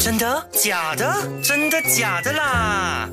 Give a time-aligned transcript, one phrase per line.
[0.00, 0.46] 真的？
[0.52, 1.14] 假的？
[1.42, 3.08] 真的假的啦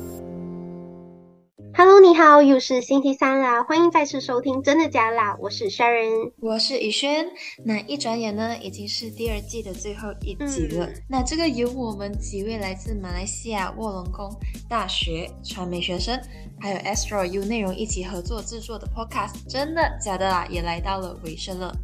[1.74, 7.26] ？Hello，你好，又是星期三啦，欢迎再次收听《真的假啦》，我是 Sharon，我是宇轩。
[7.64, 10.88] 那一转眼呢，已经是第二季的最后一集了。
[11.08, 14.30] 那这个由我们几位来自马来西亚卧龙宫
[14.68, 16.20] 大学传媒学生。
[16.60, 20.46] 还有 Astro U 内容一起合作制作的 Podcast，真的假的啦？
[20.48, 21.74] 也来到了尾声了。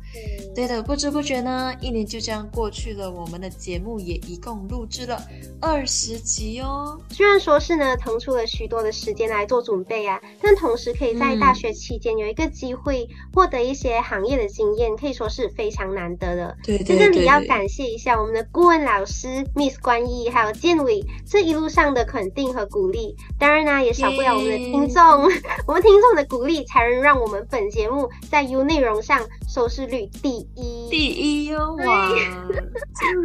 [0.54, 3.10] 对的，不知不觉呢，一年就这样过去了。
[3.10, 5.20] 我们的节目也一共录制了
[5.60, 6.96] 二十集哦。
[7.10, 16.56] 虽然说是呢，腾出了许多的时间来做准备啊，但同时可以在大学期间有一个机会获得一些行业的经验，可以说是非常难得的。
[16.64, 23.14] 对在这里要感谢一下我们的顾问老师 Miss 关毅还有建伟这一路上的肯定和鼓励。
[23.38, 24.56] 当然呢，也少不了我们的。
[24.58, 25.02] 听众，
[25.66, 31.76] 我们听众的鼓励才能让我们本节目在 U 内容上收视率第一，第一哟！
[31.86, 32.10] 哇，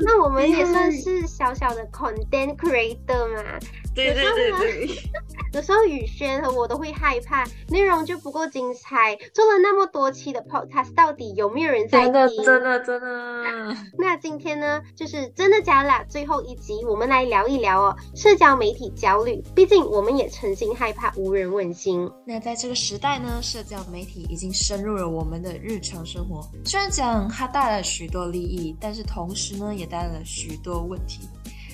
[0.06, 3.60] 那我们也算是小小的 content creator 嘛。
[3.96, 4.88] 对对对对，
[5.54, 9.16] 有时候宇轩和我都会害怕内容就不够精彩。
[9.36, 12.12] 做了那么多期的 podcast，到底有没有人在听？
[12.12, 13.78] 真的真的真的。
[14.00, 19.44] 那今天呢，就是真的假啦最后一集，我们来聊一聊哦，社交媒体焦虑。
[19.54, 22.10] 毕竟我们也曾经害怕无人问津。
[22.26, 26.42] 那在这个时代呢，社交媒体已经深入了我们的日常生活。
[26.66, 31.30] 虽然讲它带来了许多利益，但是同时呢，也带来了许多问题。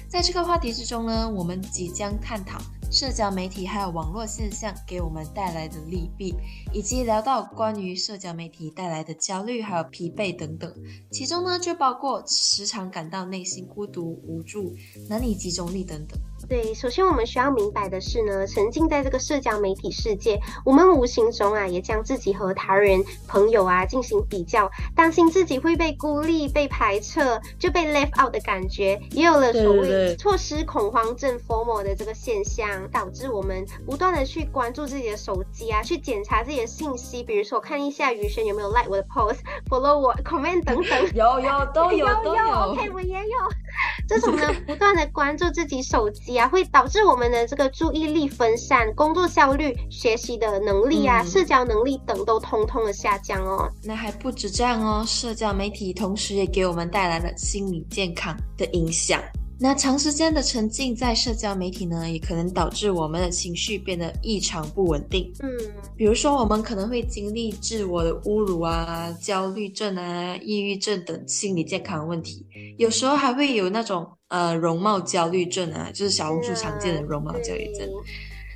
[0.09, 2.59] 在这个话题之中呢，我们即将探讨
[2.91, 6.35] 社交媒体还有网络现象给我们带来的利弊，
[6.73, 10.73] 以及聊到关于社交媒体带来的焦虑还有疲惫等等。
[11.11, 14.75] 其中呢，就包括时常感到内心孤独无助、
[15.07, 16.19] 难以集中力等等。
[16.48, 27.20] 对，首先我们需要明白的是呢，沉浸在这个社交媒体世界，我们无形中啊，也将自己和他人、朋友啊进行比较，担心自己会被孤立、被排斥，
[27.59, 43.38] 就被 left out 的感觉，也有了所谓错失恐慌症 formal 的这个现象，导致我们不断的去关注自己的手机啊，去检查自己的信息，比如说看一下余生有没有 like 我的 post，follow 我 comment 等等， 有有都有都有，OK 我也有，
[44.08, 46.28] 这种呢，不断的关注自己手机。
[46.47, 53.67] 会导致我们的这个注意力分散、工作效率、学习的能力啊、社交能力等都通通的下降哦。
[53.84, 59.22] 那还不止这样哦，社交媒体同时也给我们带来了心理健康的影响。
[59.62, 65.30] 那长时间的沉浸在社交媒体呢，也可能导致我们的情绪变得异常不稳定。
[65.42, 65.50] 嗯，
[65.97, 72.46] 比如说我们可能会经历自我的侮辱啊、焦虑症啊、抑郁症等心理健康问题，
[72.78, 77.90] 有时候还会有那种呃容貌焦虑症啊，就是小红书常见的容貌焦虑症。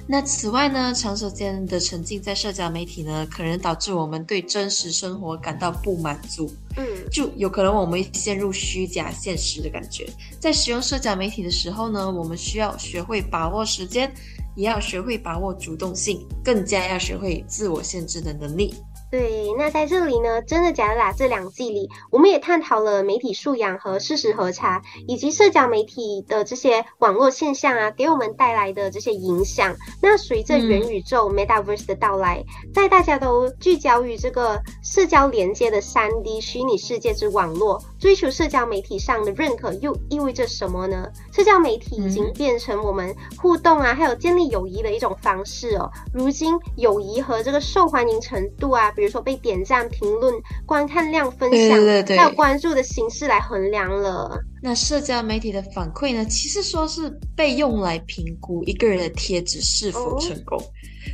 [0.05, 6.53] 那此外呢，长时间的沉浸在社交媒体呢，可能导致我们对真实生活感到不满足。
[6.75, 10.05] 嗯，就有可能我们陷入虚假现实的感觉。
[10.39, 14.13] 在使用社交媒体的时候呢，我们需要学会把握时间，
[14.55, 18.75] 也要学会把握主动性，更加要学会自我限制的能力。
[19.13, 21.13] 对，那在这里呢，真的假的啦？
[21.15, 29.75] 这两季里，我们也探讨了媒体素养和事实核查，以及社交媒体的这些网络现象啊，给我们带来的这些影响。
[30.01, 32.43] 那随着元宇宙 （Metaverse） 的到来，
[32.73, 41.07] 在大家都聚焦于这个社交连接的三 D 虚拟世界之网络，追求社交媒体上的认可，又意味着什么呢？
[41.31, 45.87] 社交媒体已经变成我们互动啊，还有建立友谊的一种方式哦。
[46.11, 50.33] 如今，友谊和这个受欢迎程度啊，比如说被点赞、评论、
[50.65, 51.79] 观看量、分享，
[52.17, 54.39] 还有关注的形式来衡量了。
[54.61, 56.25] 那社交媒体的反馈呢？
[56.25, 60.57] 其实说是被用来评估一个人的贴纸是否成功，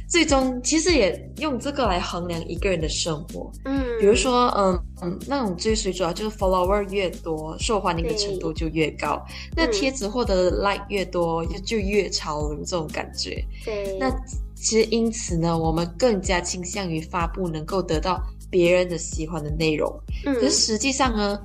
[0.08, 3.52] 最终其实也用这个来衡量一个人的生活。
[3.66, 9.26] 嗯，比如说，嗯嗯，那种追随者就是 follower 越多，受欢迎的程度就越高。
[9.56, 13.44] 那贴子获得的 like 越多，就就越潮流这种感觉。
[13.66, 14.14] 对，那。
[14.62, 18.22] 其实因此呢，我们更加倾向于发布能够得到
[18.52, 19.90] 别人的喜欢的内容。
[20.26, 21.40] 嗯，可是实际上呢？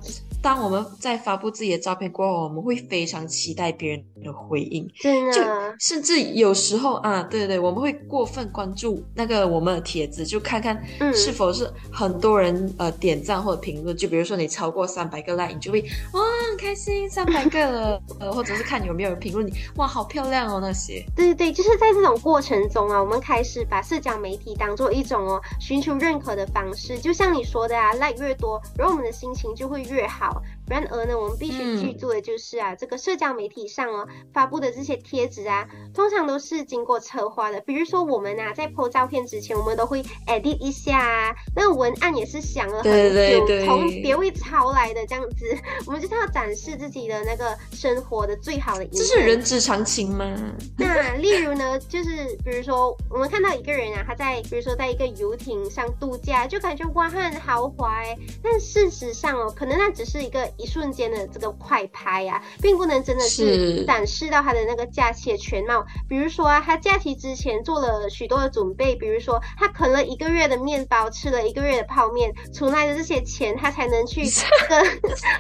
[0.45, 4.87] 当我们在发布自己的照片过后，我们会非常期待别人的回应，
[5.33, 5.43] 就
[5.81, 10.79] 甚至有时候啊，对对对，我们会过分关注那个我们的帖子，就看看
[11.15, 13.97] 是否是很多人呃点赞或者评论。
[13.97, 15.81] 就比如说你超过三百个 like，你就会
[16.13, 16.21] 哇
[16.51, 21.03] 很开心，三百个了，呃，或者是看有没有人评论你，哇好漂亮哦那些。
[21.17, 26.99] 对对对，就是在这种过程中啊，我们开始把社交媒体当做一种哦寻求认可的方式。
[26.99, 30.34] 就像你说的啊，like 越多，然后我们的心情就会越好。
[30.35, 30.45] well.
[30.69, 37.61] 然而呢，我们必须记住的就是啊，这个社交媒体上哦发布的这些贴纸啊，通常都是经过策划的。
[37.61, 45.57] 比如说我们啊，在 po 照片之前，我们都会 edit 一下啊，那个文案也是想了很久，从别位抄来的这样子。
[45.87, 48.97] 我们就是要展示自己的那个生活的最好的一面。
[48.97, 50.35] 这是人之常情吗？
[50.79, 65.85] 那例如呢，就是比如说我们看到一个人啊，他在比如说在一个游艇上度假，就感觉哇很豪华哎，但事实上哦，可能那只是一个一瞬间的这个快拍啊，并不能真的是展示到他的那个假期的全貌。
[66.09, 74.87] 比如说啊，他假期之前做了许多的准备，比如说他啃了一个月的面包，吃了一个月的泡面，存来的这些钱，他才能去 这个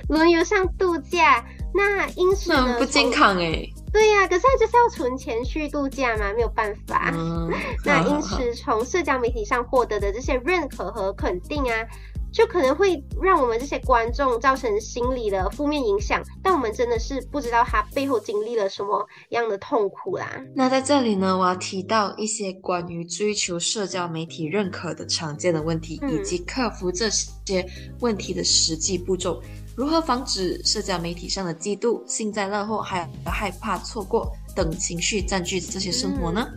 [0.08, 1.44] 轮游上度假。
[1.76, 3.68] 那因此呢，不健康哎。
[3.92, 7.12] 对呀，可是他就是要存钱去度假嘛，没有办法。
[7.84, 11.86] 那因此从社交媒体上获得的这些认可和肯定啊。
[12.34, 20.44] 就可能会让我们这些观众造成心理的负面影响，但我们真的是不知道他背后经历了什么样的痛苦啦。
[20.52, 27.64] 那在这里呢，我要提到一些关于追求社交媒体认可的常见的问题，以及克服这些
[28.00, 29.40] 问题的实际步骤。
[29.76, 36.48] 如何防止社交媒体上的嫉妒、幸灾乐祸，还有害怕错过等情绪占据这些生活呢？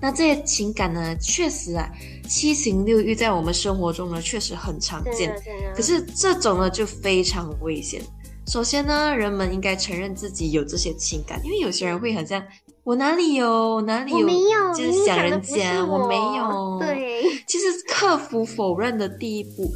[0.00, 1.90] 那这些情感呢，确实啊，
[2.28, 5.34] 七情六欲在我们生活中呢，确实很常见。
[5.74, 8.02] 可是这种呢，就非常危险。
[8.46, 12.40] 首先呢，人们应该承认自己有这些情感，因为有些人会很像
[12.86, 16.78] 我哪里有哪里有，就是想人家，我没有。
[16.78, 19.74] 对，其实克服否认的第一步，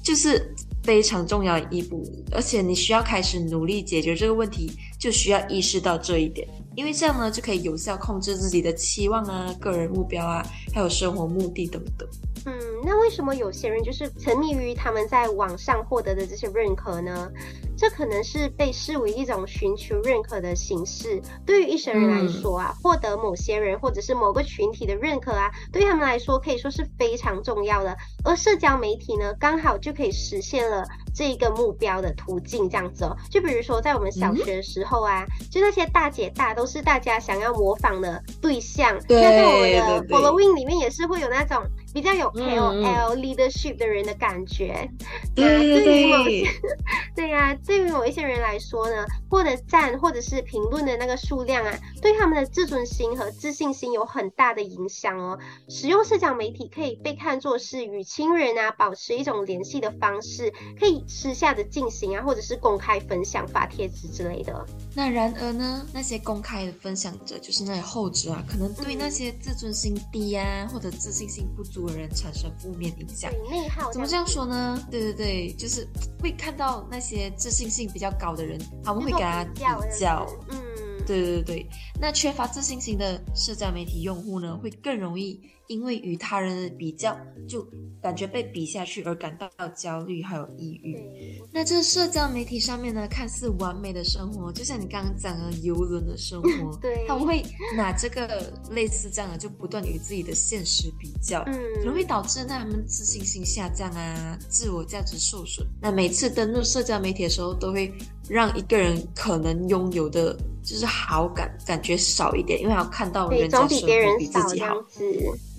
[0.00, 0.54] 就是
[0.84, 6.46] 非常重要的一步，而且你需要开始努力解决这个问题，就需要意识到这一点。
[6.76, 10.40] 因为这样呢，就可以有效控制自己的期望啊、个人目标啊，
[10.72, 12.08] 还有生活目的等等。
[12.44, 12.54] 嗯，
[12.84, 17.30] 那为什么有些人就是沉迷于他们在网上获得的这些认可呢？
[17.76, 21.20] 这可能是被视为一种寻求认可的形式。
[21.46, 27.96] 对于一些人来说啊，获得某些人或者是某个群体的认可啊，对他们来说可以说是非常重要的。
[28.24, 30.84] 而社交媒体呢，刚好就可以实现了
[31.14, 33.16] 这一个目标的途径，这样子哦。
[33.30, 38.96] 就比如说在我们小学的时候啊，就那些大姐大都是大家想要模仿的对象。
[39.08, 41.62] 那在我们的 following 里面也是会有那种。
[41.92, 44.88] 比较有 KOL leadership 的人的感觉，
[45.34, 46.44] 对对于某些，对
[47.32, 55.38] 呀，对于某一些人来说呢，获得赞或者是评论的那个数量啊，对他们的自尊心和自信心有很大的影响哦。
[55.68, 64.66] 使用社交媒体可以被看作是与亲人啊保持一种联系的方式，可以私下的进行啊，或者是公开分享发帖子之类的。
[64.94, 71.92] 那然而呢，那些公开的分享者，就是那些后者啊，可能对那些自尊心低呀或者自信心不足的。
[71.92, 74.82] 人产生负面影响，内耗怎么这样说呢？
[74.90, 75.86] 对对对，就是
[76.18, 79.60] 会看到那些自信性比较高的人，他们会跟他比
[79.98, 80.60] 较，嗯，
[81.06, 81.66] 对对对，
[82.00, 85.40] 那缺乏自信心的社交媒体用户呢，会更容易。
[85.68, 87.16] 因为与他人的比较，
[87.48, 87.66] 就
[88.02, 91.40] 感觉被比下去而感到焦虑还有抑郁。
[91.50, 97.42] 那这社交媒体上面呢，看似完美的生活，就像你刚刚讲的游轮的生活， 对，他们会
[97.74, 105.66] 拿这个类似这样的，就不断与自己的现实比较，嗯，可能会导致他们自信心下降啊，自我价值受损。
[105.80, 107.90] 那每次登录社交媒体的时候，都会
[108.28, 113.86] 让一个人可能拥有的就是好感感觉少一点，因为要看到人家生活
[114.18, 114.74] 比自己好。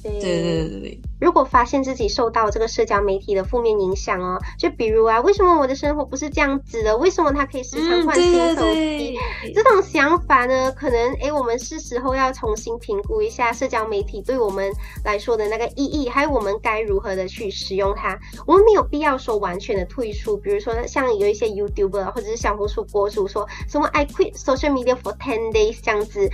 [0.03, 0.99] 对对对对对。
[1.23, 6.97] 如果发现自己受到这个社交媒体的负面影响哦，就比如啊，为什么我的生活不是这样子的？
[6.97, 9.17] 为什么他可以时常换新手机？
[9.55, 14.69] 这种想法呢，可能哎，我们是时候要重新评估一下社交媒体对我们
[15.05, 18.19] 来说的那个意义，还有我们该如何的去使用它。
[18.45, 26.29] 我们没有必要说完全的退出，比如说像有一些 YouTuber 或者是小红书博主说什么 I quit social media for ten days 这样子，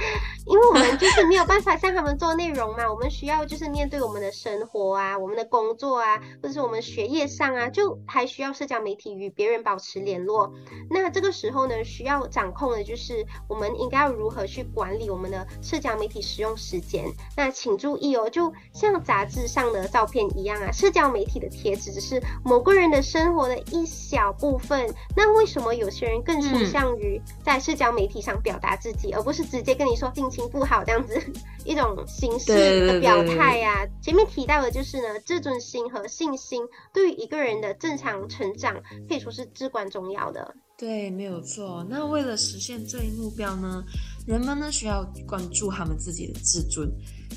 [0.47, 4.78] 因为我们就是没有办法像他们做内容嘛，我们需要就是面对我们的生活。
[4.79, 10.53] 活啊，我们的工作啊，或者是我们学业上啊，就还需要社交媒体与别人保持联络。
[10.89, 17.05] 那这个时候呢，需要掌控的就是我们应该要如何去管理我们的社交媒体使用时间。
[17.35, 24.93] 那请注意哦，就像杂志上的照片一样啊，社交媒体的帖子只是某个人的生活的一小部分。
[25.17, 31.21] 那为什么有些人更倾向于在社交媒体上表达自己，而不是直接跟你说心情不好这样子
[31.65, 33.85] 一种形式的表态呀？
[34.01, 34.69] 前面提到的。
[34.71, 36.63] 就是呢，自尊心和信心
[36.93, 40.55] 对于一个人的正常成长可以说是至关重要的。
[40.77, 41.85] 对，没有错。
[41.89, 43.83] 那为了实现这一目标呢，
[44.25, 46.89] 人们呢需要关注他们自己的自尊。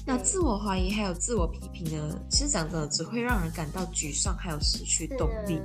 [0.07, 5.61] 那自我怀疑还有自我批评呢，其实讲真的只会让人感到沮丧，还有失去动力，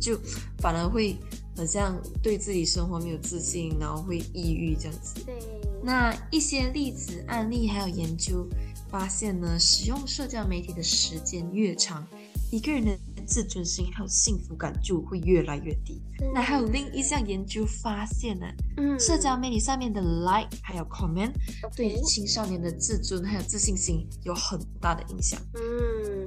[0.00, 0.18] 就
[0.58, 1.16] 反而会
[1.54, 5.22] 很像对自己生活没有自信，然后会抑郁这样子。
[5.24, 5.34] 对，
[5.82, 8.46] 那一些例子案例还有研究
[8.92, 12.06] 发现呢，使用社交媒体的时间越长，
[12.50, 12.96] 一个人的
[13.26, 15.98] 自尊心还有幸福感就会越来越低。
[16.34, 18.46] 那还有另一项研究发现呢，
[18.76, 21.32] 嗯社交媒体上面的 like 还有 comment
[21.74, 25.40] 对 OK 青少年的自尊还有自信心有很大的影响。
[25.54, 25.60] 嗯，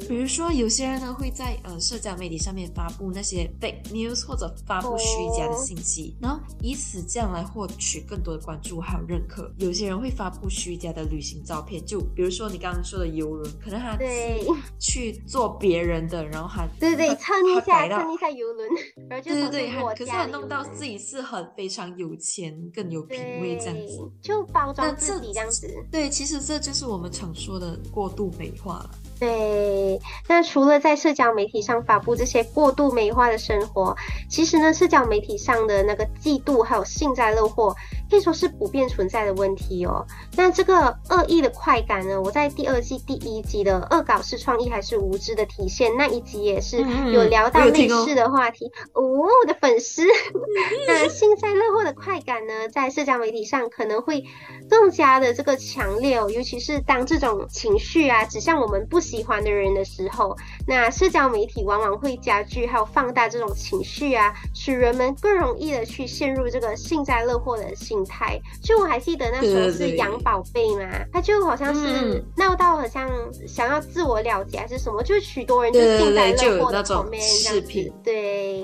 [0.07, 5.05] 比如说，有些人呢会在呃社交媒体上面发布那些 fake news 或者发布虚
[5.37, 9.51] 假的信息，然后以此这样来获取更多的关注还有认可。
[9.57, 14.47] 有些人会发布虚假的旅行照片，就比如说你刚刚说的游轮，可能他对是
[14.79, 18.69] 去做别人的，然后他对对，他蹭一下蹭一下游轮，
[19.09, 24.11] 然后就对对对，我可是弄到自己是很非常有钱、更有品味这样子。
[24.21, 25.67] 就包装那自己这样子。
[25.91, 28.89] 对，其实这就是我们常说的过度美化了。
[29.19, 33.95] 对，那除了在社交媒体上发布这些过度美化的生活，
[34.29, 37.75] 其实呢，社交媒体上的那个嫉妒还有幸灾乐祸，
[38.09, 40.05] 可以说是普遍存在的问题哦。
[40.35, 49.01] 那这个恶意的快感呢，我在第二季第一集的“恶搞是创意还是无知的体现”那一集也是嗯有聊到类似的话题哦。
[49.01, 50.03] 我的粉丝，
[50.87, 54.23] 那幸灾乐祸的快感呢，在社交媒体上可能会
[54.69, 60.35] 更加的这个强烈哦，尤其是当这种情绪啊指向我们不喜欢的人的时候，
[60.67, 68.39] 那社交媒体往往会加剧还有放大这种情绪啊，使人们更容易的去陷入这个幸灾乐祸的心态。
[68.63, 73.07] 就我还记得那时候是对对对养宝贝嘛，他就好像是嗯闹到好像
[73.47, 78.63] 想要自我了结还是什么，就许多人就幸灾乐祸的有那种 comment 这视样子频，对。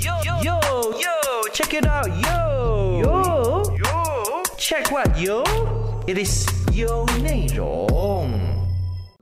[0.00, 1.10] Yo, yo, yo,
[1.52, 3.02] check it out, yo.
[3.02, 4.42] Yo, yo.
[4.56, 5.44] Check what, yo?
[6.06, 8.49] It is yo 内容。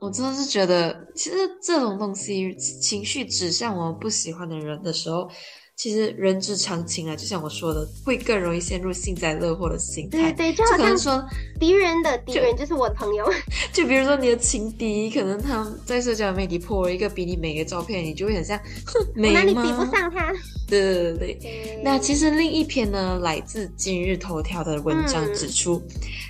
[0.09, 5.29] 我真的是觉得，其实这种东西，情绪指向我们不喜欢的人的时候，
[5.75, 7.15] 其实人之常情啊。
[7.15, 10.31] 就像我说的，会更容易陷入幸灾乐祸的心态。
[10.31, 11.23] 对对，就就好像可能说，
[11.59, 13.31] 敌人的敌人就是我的朋友。
[13.71, 19.39] 就比如说你的情敌，可能他在社交媒体 po 了一个比你美的照片，你就会很像，哼，我美吗？
[19.39, 20.33] 哪里比不上他？
[20.69, 21.81] 对对对对。
[21.83, 25.81] 那其实另一篇呢，来自今日头条的文章嗯指出，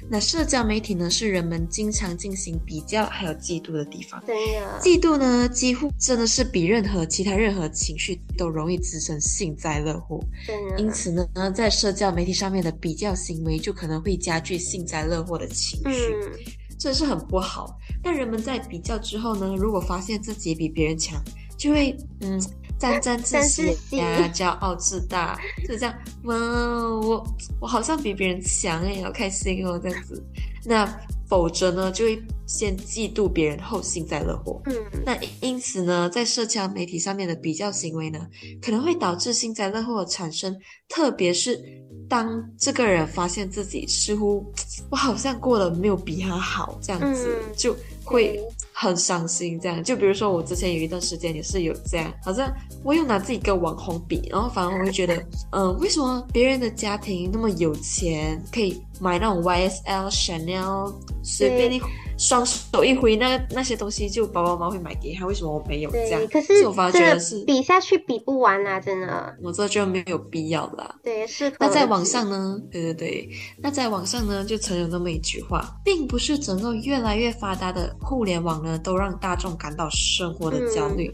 [0.09, 4.23] 那社交媒体呢是人们经常进行比较还有嫉妒的地方。
[4.25, 10.19] 真的，嫉妒呢，几乎真的是比任何其他任何情绪都容易滋生幸灾乐祸。
[10.47, 16.31] 对、啊，因此呢，在社交媒体上面的比较行为就可能会加剧幸灾乐祸的情绪，嗯，
[16.77, 17.77] 这是很不好。
[18.01, 21.21] 但人们在比较之后呢，如果发现自己比别人强，
[21.57, 22.41] 就会嗯
[22.79, 25.93] 沾沾自喜呀、 骄傲自大，就这样
[26.23, 27.23] 哇，我
[27.59, 30.23] 我好像比别人强哎，好开心哦，这样子。
[30.65, 30.85] 那
[31.27, 34.61] 否则呢，就会先嫉妒别人，后幸灾乐祸。
[34.65, 34.73] 嗯，
[35.05, 38.19] 那因此呢，在社交媒体上面的比较行为呢，
[38.61, 40.57] 可能会导致幸灾乐祸的产生，
[40.87, 41.61] 特别是
[42.09, 44.51] 当这个人发现自己似乎
[44.89, 48.43] 我好像过得没有比他好，这样子、嗯就会对
[48.81, 49.59] 很伤心。
[49.59, 52.49] 这样，就比如说我之前有一段时间也是有这样，好像
[52.83, 55.21] 我有拿自己跟网红比，然后反而我会觉得，
[55.51, 61.81] 嗯、为什么别人的家庭那么有钱，可以买那种 YSL、Chanel，随便一
[62.19, 66.21] 双手一挥，那那些东西就爸爸妈妈会买给他，为什么我没有这样，？
[66.27, 70.93] 可是我发觉是，比下去比不完啦，真的，我这就没有必要啦。
[71.01, 72.59] 对，是那在网上呢？
[72.69, 81.09] 对对对，那在网上呢，就曾有那么一句话，并不是整个越来越发达的互联网呢，都让大众感到生活的焦虑，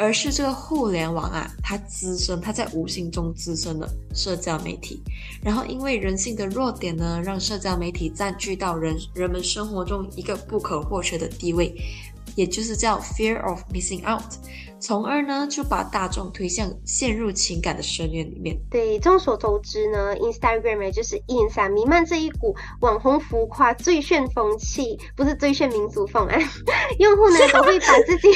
[0.00, 5.02] 而是这个互联网啊，它滋生，它在无形中滋生了社交媒体，
[5.42, 11.76] 然后因为人性的弱点呢，让社交媒体占据到人人们生活中一个不可或缺的地位，
[12.34, 14.24] 也就是叫 fear of missing out，
[14.80, 18.56] 从而呢就把大众推向陷入情感的深渊里面。
[18.70, 26.38] 对，众所周知呢，Instagram 也就是 ins 啊，弥漫这一股网红浮夸、最炫风气，不是最炫民族风啊。
[26.98, 28.28] 用户呢 都会把自己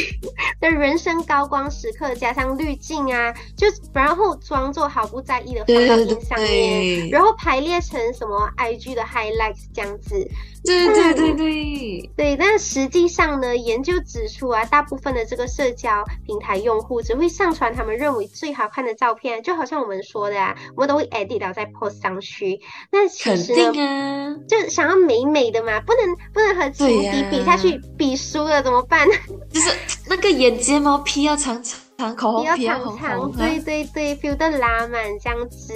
[0.60, 10.28] 的人生高光时刻加上滤镜啊，就然后装作毫不在意的放到对对 ins 上面，对，然后排列成什么 IG 的 highlights 这样子。
[10.66, 22.60] 对对对对，对，但实际上呢，研究指出啊，大部分的这个社交平台用户只会上传他们认为最好看的照片，就好像我们说的啊，我们都会 edit 然后再 post 上去。
[22.90, 29.06] 那其肯实呢，啊，就想要美美的嘛，不能不能和情敌比下去，比输了怎么办？
[29.52, 29.70] 就是
[30.08, 35.74] 那个眼睫毛 P 要长长长 口红比较皮要长长，红红，对对对，feel 的拉满这样子。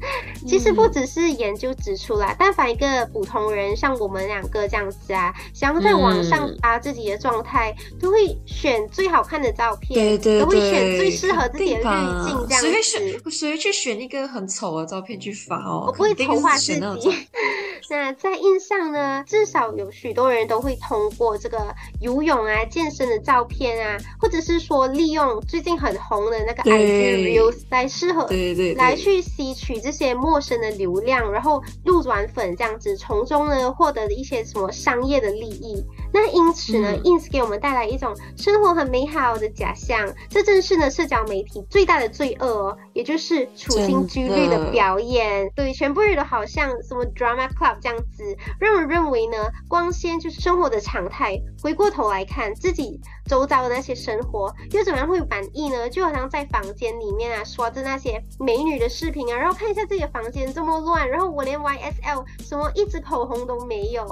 [0.46, 12.82] 其实不只是研究指出啦，但凡一个普通人，像我们两个这样子啊，想要在网上嗯发自己的状态，都会选最好看的照片，对对都会选，最适合自己的滤镜这样谁会子。
[12.82, 15.84] 选谁会去选一个很丑的照片去发哦？
[15.86, 16.80] 我不会丑化自己。
[17.90, 35.82] 那在印象呢，至少有许多人都会通过这个游泳啊、健身的照片啊，或者是说利用最近很红的那个 IG 对 Reels 来适合对对对，来去吸取这些陌生的流量，然后路转粉这样子，从中呢获得一些什么商业的利益。
[36.12, 45.50] 那因此呢、嗯 i n s 给我们带来一种生活很美好的假象，这正是呢社交媒体最大的罪恶哦，也就是处心积虑的表演。
[45.56, 51.40] 对，全部人都好像什么 drama club 这样子，让人认为呢光鲜就是生活的常态。
[51.62, 55.88] 回过头来看自己周遭的那些生活，又怎么样会满意呢？
[55.88, 64.04] 就好像在房间里面啊，刷着那些美女的视频啊，然后看一下自己的房间这么乱，然后我连 YSL 什么一支口红都没有，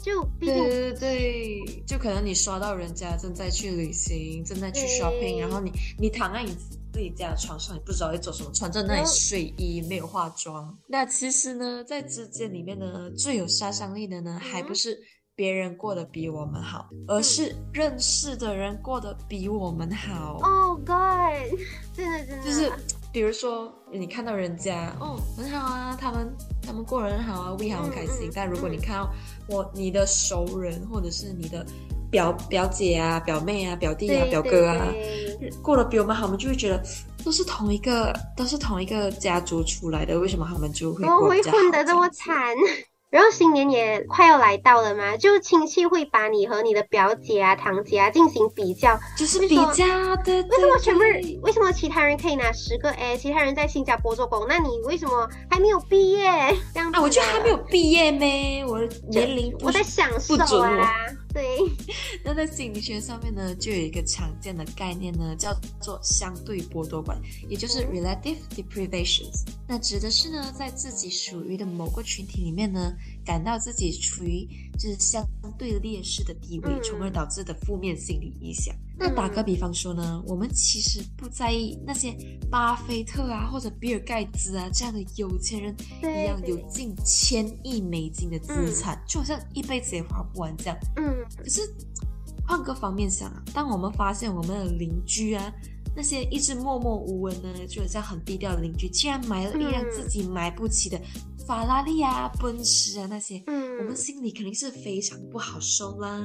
[0.00, 6.52] 就毕竟对对对，就可能你刷到人家正在去旅行，正在去 shopping，然后你你躺在你
[6.92, 10.76] 自己家的床上，你不知道在做什么，穿着那里睡衣，没有化妆。
[10.88, 15.00] 那其实呢，在之间里面呢，最有杀伤力的呢，还不是
[15.34, 20.38] 别人过得比我们好，而是认识的人过得比我们好。
[20.42, 21.58] Oh God，
[21.94, 22.70] 真的真的就是
[23.12, 26.34] 比如说，你看到人家哦很好啊，他们
[26.66, 28.26] 他们过得很好啊，we 好很开心。
[28.26, 29.10] 嗯嗯但如果你看到
[29.46, 31.64] 我你的熟人或者是你的
[32.10, 34.86] 表表姐啊、表妹啊、表弟啊、表哥啊，
[35.62, 36.82] 过得比我们好，我们就会觉得
[37.22, 42.34] 都是同一个都是同一个家族出来的，为什么他们就会怎么会混得这么惨？
[43.12, 48.98] 然后新年也快要来到了嘛，就亲戚会把你和你的表姐啊、堂姐啊进行比较。
[49.18, 49.84] 就是比较
[50.24, 50.32] 的。
[50.48, 51.22] 为什么全部人？
[51.42, 56.24] 为什么其他人可以拿十个 A，其他人在新加坡做工，那你为什么还没有毕业？
[56.72, 61.58] 这样子啊，我就的还没有毕业咩，我的年龄我在享受啊，对，
[62.22, 69.44] 那在心理学上面呢，就有一个常见的概念呢，叫做相对剥夺感，也就是 relative deprivations。
[69.66, 72.92] 那指的是呢，在自己属于的某个群体里面呢，
[73.24, 74.46] 感到自己处于
[74.78, 78.74] 就是相对劣势的地位，嗯从而导致的负面心理影响。
[79.02, 82.16] 那打个比方说呢，我们其实不在意那些
[82.48, 90.78] 巴菲特啊或者比尔盖茨啊这样的有钱人一样有近千亿美金的资产，就好像一辈子也花不完这样。
[90.96, 91.62] 嗯，可是
[92.46, 95.52] 换个方面想啊，当我们发现我们的邻居啊，
[95.96, 101.00] 那些一直默默无闻呢，就好像很低调的邻居，竟然买了一辆嗯自己买不起的
[101.44, 106.20] 法拉利啊、奔驰啊那些，嗯我们心里肯定是非常不好受啦。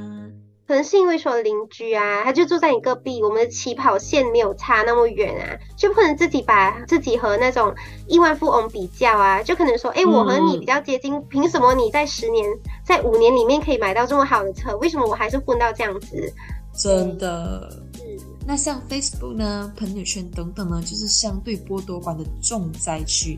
[0.67, 7.73] 可能是因为说邻居啊，他就住在你隔壁，我们的起跑线没有差那么远啊，就不可能自己把自己和那种
[8.07, 12.45] 亿万富翁比较啊，就可能说，哎，我和你比较接近，凭什么你在十年、
[12.85, 16.33] 在五年里面可以买到这么好的车，为什么我还是混到这样子？
[16.73, 17.69] 真的。
[17.71, 18.17] 嗯
[18.49, 23.37] 那像 Facebook 呢、朋友圈等等呢，就是相对剥夺感的重灾区。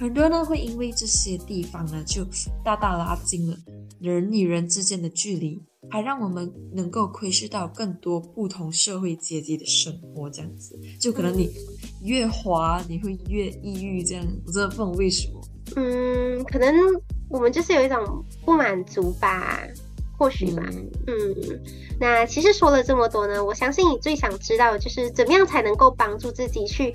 [0.00, 2.24] 很多人呢会因为这些地方呢，就
[2.64, 3.54] 大大拉近了
[4.00, 10.28] 人与人之间的距离，还让我们能够窥视到更多不同社会阶级的生活。
[10.30, 11.50] 这样子，就可能你
[12.02, 14.02] 越滑，你会越抑郁。
[14.02, 15.40] 这样，我真的不懂为什么。
[15.76, 16.74] 嗯，可能
[17.28, 19.60] 我们就是有一种不满足吧，
[20.18, 20.62] 或许吧。
[20.68, 21.60] 嗯嗯，
[22.00, 26.92] 那其实说了这么多呢，我相信你最想知道的就是怎么样才能够帮助自己去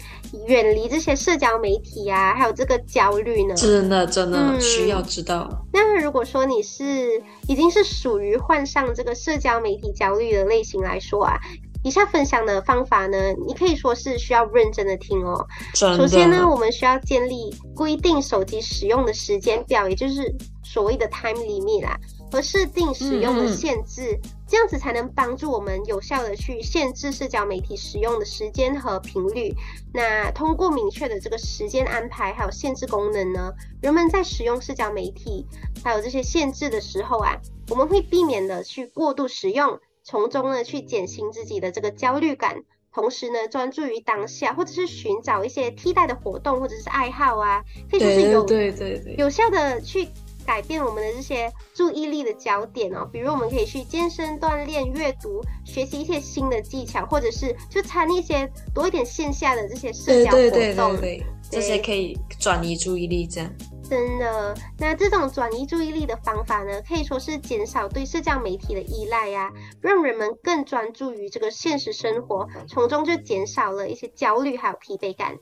[0.47, 3.55] 远离这些社交媒体啊，还有这个焦虑呢？
[3.55, 5.49] 真的，真的、嗯需要知道。
[5.71, 11.39] 那如果说你是已经是属于患上这个社交媒体焦虑的类型来说啊，
[11.83, 15.45] 以下分享的方法呢，你可以说是需要认真的听哦。
[15.73, 20.33] 首先呢，我们需要建立规定手机使用的时间表，也就是
[20.63, 21.99] 所谓的 time limit 啦，
[22.33, 29.53] 和设定使用的限制，这样子才能帮助我们有效的去限制社交媒体使用的时间和频率。
[29.93, 35.45] 那通过明确的这个时间安排还有限制功能呢，人们在使用社交媒体
[35.83, 37.37] 还有这些限制的时候啊，
[37.69, 42.63] 我们会避免的去过度使用，从中呢去减轻自己的这个焦虑感。
[42.91, 50.07] 同时呢，专注于当下，或者是寻找一些替代的活动或者是爱好啊，可以说是对有对对对，有效的去
[50.45, 53.07] 改变我们的这些注意力的焦点哦。
[53.11, 60.97] 比如我们可以去健身、锻炼、阅读、学习一些新的技巧，或者是就参与一些多一点线下的这些社交活对对对动。
[60.97, 63.51] 对对，这些可以转移注意力，这样。
[63.83, 69.51] 真的，那这种转移注意力的方法呢，可以说是减少对社交媒体的依赖呀，
[69.81, 75.37] 让人们更专注于这个现实生活，从中就减少了一些焦虑还有疲惫感。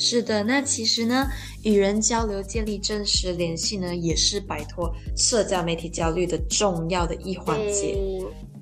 [0.00, 1.28] 是的，那其实呢，
[1.62, 7.98] 与人交流、建立真实联系呢，也是摆脱社交媒体焦虑的重要的一环节。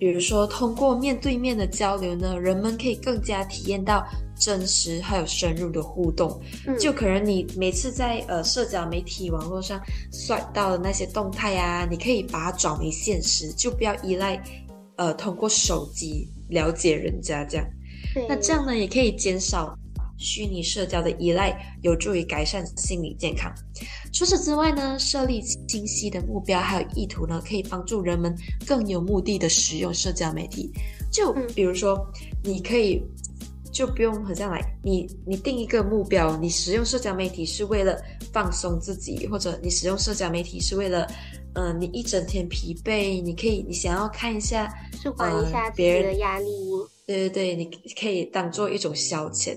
[0.01, 4.05] 比如说，通过面对面的交流呢，人们可以更加体验到
[4.37, 6.41] 真实还有深入的互动。
[6.77, 9.81] 就可能你每次在呃社交媒体网络上
[10.13, 14.43] 刷到的那些动态啊，你可以把它转为现实，就不要依赖
[14.97, 17.67] 呃通过手机了解人家这样。
[18.29, 19.79] 那这样呢，也可以减少。
[20.19, 23.51] 虚拟社交的依赖有助于改善心理健康。
[24.13, 30.71] 除此之外呢，设立清晰的目标还有意图呢，可以帮助人们更有目的的使用社交媒体。
[31.11, 32.05] 就比如说，
[32.43, 33.03] 你可以
[33.73, 37.97] 就不用好像来，你你定一个目标，你使用社交媒体是为了
[38.33, 41.07] 放松自己，或者你使用社交媒体是为了，
[41.55, 44.69] 嗯，你一整天疲惫，你可以你想要看一下，
[45.03, 46.49] 舒缓一下别人的压力。
[47.09, 47.65] 对对对，你
[47.99, 49.57] 可以当做一种消遣，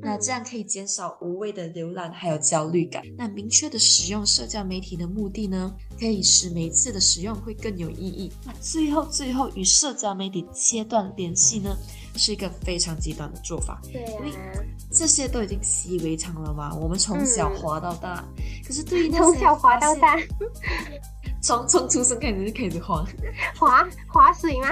[0.00, 3.02] 那这样可以减少无谓的浏览还有焦虑感。
[3.18, 8.30] 那明确的使用社交媒体的目的呢，可以使每次的使用会更有意义。
[8.46, 11.76] 那最后最后与社交媒体切断联系呢，
[12.14, 13.80] 是一个非常极端的做法。
[13.82, 14.32] 对因为
[14.92, 18.24] 这些都已经习以为常了嘛，我们从小滑到大。
[18.64, 20.16] 可是对于从小滑到大，
[21.42, 23.04] 从从出生开始就开始滑，
[23.58, 24.68] 滑滑水吗？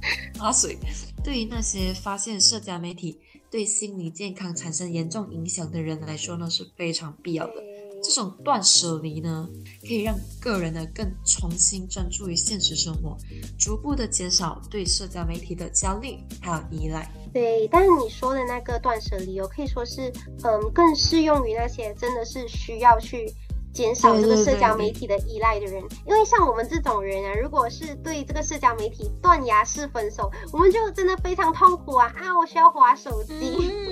[0.38, 0.78] 滑水。
[1.24, 3.18] 对于那些发现社交媒体
[3.50, 7.54] 对心理健康产生严重影响的人来说呢，是非常必要的。
[8.00, 9.48] 这种断舍离呢，
[9.82, 13.18] 可以让个人呢更重新专注于现实生活，
[13.58, 17.10] 逐步的减少对社交媒体的焦虑还有依赖。
[17.32, 20.12] 对，但是你说的那个断舍离哦，可以说是
[20.44, 23.26] 嗯，更适用于那些真的是需要去。
[23.72, 32.36] 减少这个社交媒体的依赖的人，因为像我们这种人啊，如果是对这个社交媒体断崖式分手，我们就真的非常痛苦啊啊！
[32.36, 33.87] 我需要划手机。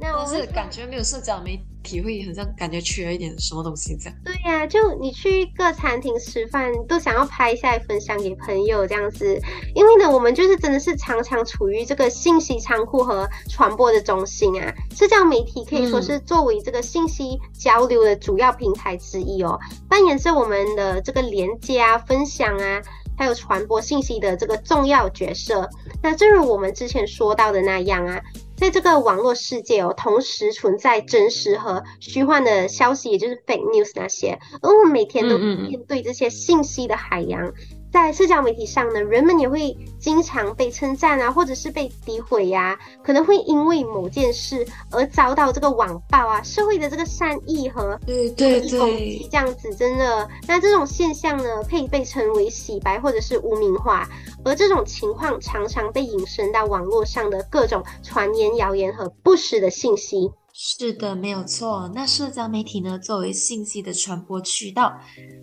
[0.00, 4.16] 那我是感觉没有社交媒体会好像感觉缺了一点什么东西这样。
[4.24, 9.36] 对呀，就你去各餐厅吃饭，都想要拍下来分享给朋友这样子。
[9.74, 14.72] 因为呢，我们就是真的是常常处于这个信息仓库和传播的中心啊。
[14.94, 19.58] 社交媒体可以说是作为这个信息交流的主要平台之一哦，
[19.88, 22.80] 扮演着我们的这个连接啊、分享啊，
[23.16, 25.68] 还有传播信息的这个重要角色。
[26.00, 28.22] 那正如我们之前说到的那样啊。
[28.58, 37.54] 在这个网络世界哦，同时存在真实和虚幻的消息，也就是 fake news 那些，而我们每天都面对这些信息的海洋。
[37.90, 54.08] 在社交媒体上呢，人们也会经常被称赞啊，或者是被诋毁呀，可能会因为某件事而遭到这个网暴啊，社会的这个善意和对对对攻击这样子，真的，那这种现象呢，可以被称为洗白或者是污名化，
[54.44, 60.30] 而这种情况常常被引申到网络上的各种传言、谣言和不实的信息。
[60.60, 61.88] 是的，没有错。
[61.94, 64.92] 那社交媒体呢，作为信息的传播渠道，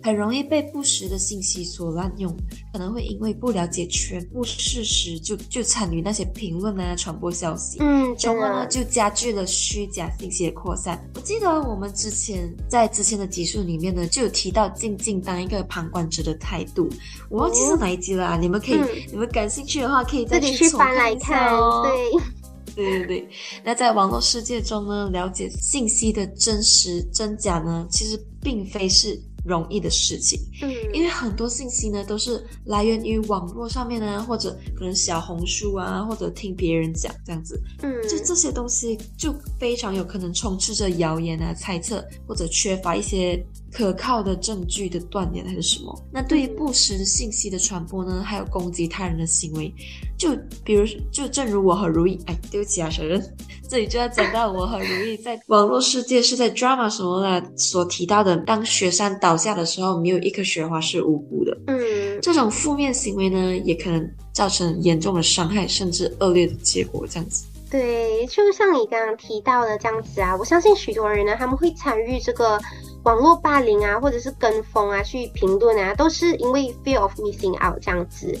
[0.02, 2.30] 很容易被不实的信息所滥用，
[2.70, 11.02] 可能会因为不了解全部事实，就就参与那些评论啊，传播消息，嗯，从而呢就加剧了虚假信息的扩散。
[11.14, 16.90] 我记得我们之前在之前的集数里面呢，就有提到静静当一个旁观者的态度，
[17.30, 18.36] 我忘记是哪一集了啊？
[18.36, 18.78] 你们可以，
[19.10, 21.86] 你们感兴趣的话，可以再去翻来看哦。
[21.86, 22.22] 对。
[22.76, 23.28] 对对对，
[23.64, 29.20] 那在网络世界中呢，了解信息的真实真假呢，其实并非是。
[29.48, 43.40] 容易的事情，嗯，因为很多信息呢都是来源于网络上面呢，或者可能小红书啊，或者听别人讲这样子，嗯，就这些东西就非常有可能充斥着谣言啊、猜测，或者缺乏一些
[43.76, 45.94] 可靠的证据的断言还是什么。
[46.10, 49.72] 那对于不实信息的传播呢，还有攻击他人的行为，
[50.16, 50.34] 就
[50.64, 53.22] 比如就正如我和如意，哎，对不起啊，小任，
[53.68, 59.36] 这里就要讲到我和如意在 网络世界是在 drama 什么的所提到的，当雪山倒。
[59.36, 61.54] 下的时候，没有一颗雪花是无辜的。
[61.66, 67.06] 嗯，这种负面行为呢，也可能造成严重的伤害，甚至恶劣的结果。
[67.06, 72.60] 这样子，对，就像你刚刚提到的这样子啊，我相信许多人呢，他们会参与这个
[73.02, 78.38] 网络霸凌啊，或者是跟风啊，去评论啊，都是因为 fear of missing out 这样子。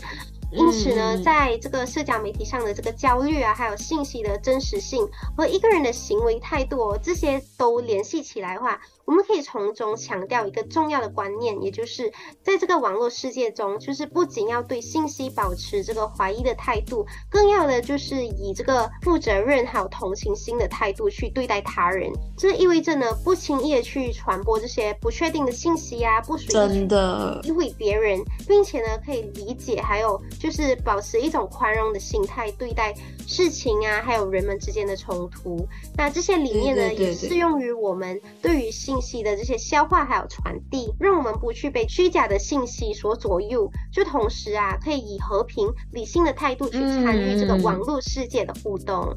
[0.52, 22.12] 因此呢，在这个社交媒体上的这个焦虑啊，还有信息的真实性和一个人的行为态度，哦这些都联系起来的话，我们可以从中强调一个重要的观念，也就是在这个网络世界中，就是不仅要对信息保持这个怀疑的态度，更要的就是以这个负责任还有同情心的态度去对待他人。
[22.36, 32.92] 这意味着呢，不轻易的去传播这些不确定的信息啊，不随意真的诋毁别人，并且呢，可以理解，还有就是保持一种宽容的心态对待
[33.24, 35.64] 事情啊，还有人们之间的冲突。
[35.96, 43.70] 那这些理念呢，对对对也适用于我们对于信息的这些消化还有传递，让我们不去被虚假的信息所左右。
[43.92, 49.14] 就同时啊，可以以和平、理性的态度去参与这个嗯网络世界的互动。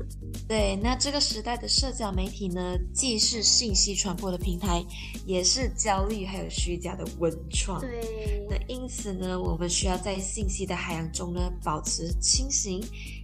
[0.47, 4.83] 对，那这个时代的社交媒体呢，既是信息传播的平台，
[5.25, 7.79] 也是焦虑还有虚假的文创。
[7.79, 12.81] 对，那因此呢，我们需要在信息的海洋中呢，保持清醒，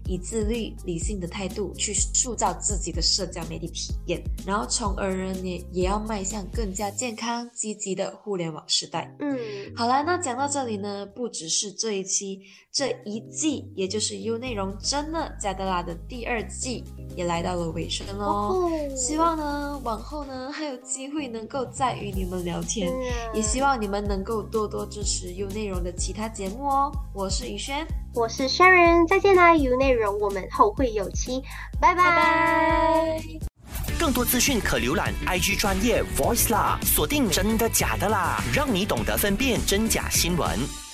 [0.07, 9.15] 以自律、理性的态度去塑造自己的社交媒体体验，然后从而呢，也也要迈向更加健康、积极的互联网时代。
[9.19, 9.37] 嗯，
[9.75, 16.83] 好啦，那讲到这里呢，不只是这一期，这一季，也就是 U 内容真的加德拉的第二季，
[17.15, 18.25] 也来到了尾声喽。
[18.25, 26.91] 哦，希望呢，往后呢还有机会能够再与你们聊天，嗯也希望你们能够多多支持 U 内容的其他节目哦。
[27.13, 31.41] 我是宇轩，我是 Sharon，再见啦，U 内容我们后会有期，
[31.79, 32.03] 拜拜。
[32.03, 33.54] 拜拜。
[33.97, 40.84] 更多资讯可浏览 IG 专业 Voice 啦，锁定真的假的啦，让你懂得分辨真假新闻。